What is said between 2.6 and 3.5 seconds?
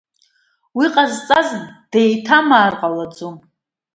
ҟалаӡом.